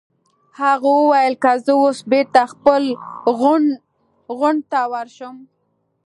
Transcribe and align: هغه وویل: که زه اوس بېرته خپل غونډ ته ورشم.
هغه 0.59 0.89
وویل: 0.99 1.33
که 1.43 1.51
زه 1.65 1.73
اوس 1.81 1.99
بېرته 2.11 2.41
خپل 2.53 2.83
غونډ 4.39 4.59
ته 4.71 4.79
ورشم. 4.93 5.35